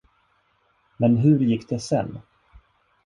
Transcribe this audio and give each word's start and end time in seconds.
Men 0.97 1.17
hur 1.17 1.39
gick 1.39 1.69
det 1.69 1.79
sen? 1.79 2.19